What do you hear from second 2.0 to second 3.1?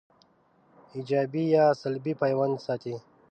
پیوند ساتي